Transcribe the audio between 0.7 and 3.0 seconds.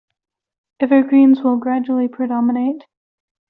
Evergreens will gradually predominate.